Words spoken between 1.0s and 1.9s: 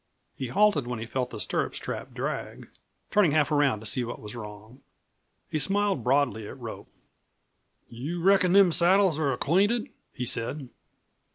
felt the stirrup